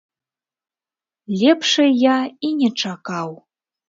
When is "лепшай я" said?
1.41-2.15